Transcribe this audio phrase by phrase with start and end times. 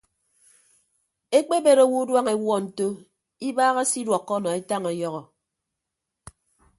[1.37, 2.87] Ekpebet owo uduañ ewuọ nto
[3.49, 5.21] ibaaha se iduọkkọ nọ etañ ọyọhọ.